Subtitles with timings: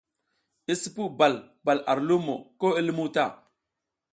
[0.71, 3.25] I sipuw bal bal ar lumo ko i lumuw ta.